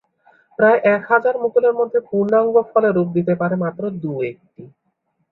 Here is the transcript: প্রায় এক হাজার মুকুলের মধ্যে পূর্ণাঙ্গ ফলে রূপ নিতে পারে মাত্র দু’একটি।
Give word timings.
প্রায় 0.59 0.79
এক 0.93 1.01
হাজার 1.11 1.35
মুকুলের 1.41 1.73
মধ্যে 1.79 1.99
পূর্ণাঙ্গ 2.09 2.55
ফলে 2.71 2.89
রূপ 2.91 3.09
নিতে 3.17 3.33
পারে 3.41 3.55
মাত্র 3.63 3.81
দু’একটি। 4.01 4.63